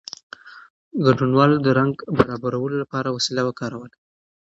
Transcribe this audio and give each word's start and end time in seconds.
ګډونوالو 1.05 1.55
د 1.61 1.67
رنګ 1.79 1.93
برابرولو 2.17 2.75
لپاره 2.83 3.13
وسیله 3.17 3.41
وکاروله. 3.47 3.95